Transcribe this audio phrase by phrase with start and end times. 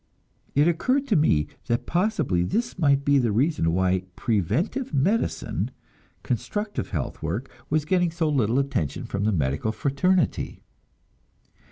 [0.55, 5.69] It occurred to me that possibly this might be the reason why "preventive medicine,"
[6.23, 10.63] constructive health work, was getting so little attention from the medical fraternity.